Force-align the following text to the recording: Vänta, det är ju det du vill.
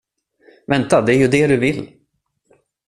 Vänta, 0.67 1.01
det 1.01 1.13
är 1.15 1.17
ju 1.17 1.27
det 1.27 1.47
du 1.47 1.57
vill. 1.57 1.89